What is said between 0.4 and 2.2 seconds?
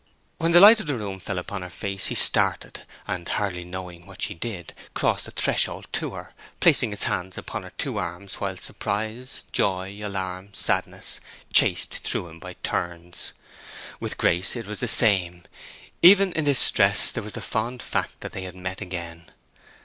the light of the room fell upon her face he